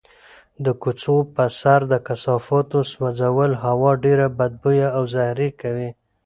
[0.65, 5.89] د کوڅو په سر د کثافاتو سوځول هوا ډېره بدبویه او زهري کوي.